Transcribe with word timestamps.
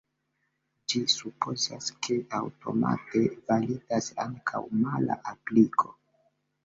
Ĝi 0.93 1.01
supozas, 1.15 1.91
ke 2.07 2.17
aŭtomate 2.39 3.23
validas 3.51 4.09
ankaŭ 4.27 4.63
mala 4.85 5.19
apliko. 5.35 5.93